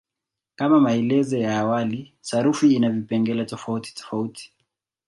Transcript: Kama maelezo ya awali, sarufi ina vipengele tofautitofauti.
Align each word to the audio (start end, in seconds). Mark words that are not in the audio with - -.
Kama 0.55 0.79
maelezo 0.79 1.37
ya 1.37 1.59
awali, 1.59 2.13
sarufi 2.21 2.73
ina 2.75 2.89
vipengele 2.89 3.45
tofautitofauti. 3.45 4.53